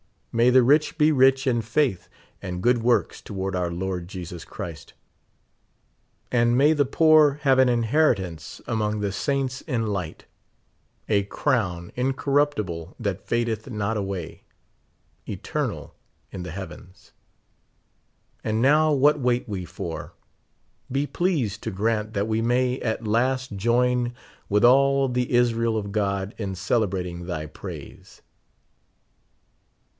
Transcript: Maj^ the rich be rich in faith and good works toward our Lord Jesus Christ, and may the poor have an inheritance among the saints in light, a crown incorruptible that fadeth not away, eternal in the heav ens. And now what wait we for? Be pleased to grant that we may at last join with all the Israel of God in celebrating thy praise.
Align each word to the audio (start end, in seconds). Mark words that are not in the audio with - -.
Maj^ 0.33 0.53
the 0.53 0.63
rich 0.63 0.97
be 0.97 1.11
rich 1.11 1.45
in 1.45 1.61
faith 1.61 2.07
and 2.41 2.63
good 2.63 2.81
works 2.81 3.21
toward 3.21 3.53
our 3.55 3.69
Lord 3.69 4.07
Jesus 4.07 4.45
Christ, 4.45 4.93
and 6.31 6.57
may 6.57 6.71
the 6.73 6.85
poor 6.85 7.35
have 7.43 7.59
an 7.59 7.67
inheritance 7.69 8.61
among 8.65 9.01
the 9.01 9.11
saints 9.11 9.59
in 9.61 9.87
light, 9.87 10.25
a 11.09 11.23
crown 11.23 11.91
incorruptible 11.95 12.95
that 12.97 13.21
fadeth 13.27 13.69
not 13.69 13.97
away, 13.97 14.43
eternal 15.27 15.93
in 16.31 16.41
the 16.43 16.51
heav 16.51 16.71
ens. 16.71 17.11
And 18.43 18.59
now 18.59 18.91
what 18.93 19.19
wait 19.19 19.47
we 19.49 19.65
for? 19.65 20.13
Be 20.91 21.05
pleased 21.05 21.61
to 21.63 21.71
grant 21.71 22.13
that 22.13 22.27
we 22.29 22.41
may 22.41 22.79
at 22.79 23.05
last 23.05 23.51
join 23.57 24.13
with 24.49 24.63
all 24.63 25.09
the 25.09 25.33
Israel 25.33 25.77
of 25.77 25.91
God 25.91 26.33
in 26.37 26.55
celebrating 26.55 27.25
thy 27.25 27.45
praise. 27.47 28.21